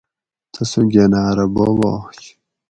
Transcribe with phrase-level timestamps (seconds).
[0.53, 2.19] تسوں گھناۤر اۤ بوب آش